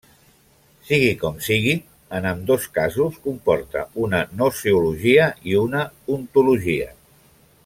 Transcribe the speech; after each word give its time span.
Sigui 0.85 1.11
com 1.23 1.35
sigui, 1.47 1.75
en 2.19 2.25
ambdós 2.31 2.65
casos 2.79 3.21
comporta 3.27 3.85
una 4.07 4.25
gnoseologia 4.33 5.31
i 5.53 5.57
una 5.69 5.89
ontologia. 6.19 6.95